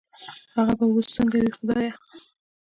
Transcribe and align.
هغه 0.55 0.73
به 0.79 0.85
وس 0.89 1.07
سنګه 1.15 1.37
وي 1.41 1.51
خدايه 1.57 1.91